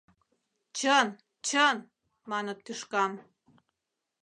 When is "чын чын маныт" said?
0.77-2.59